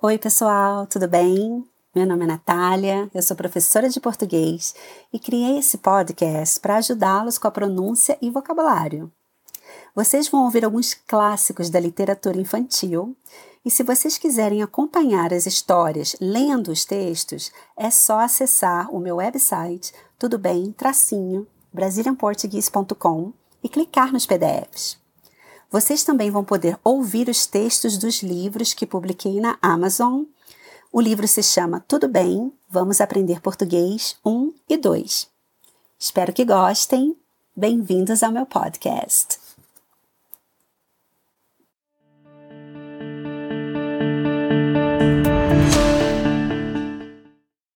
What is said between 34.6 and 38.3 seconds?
e 2. Espero que gostem. Bem-vindos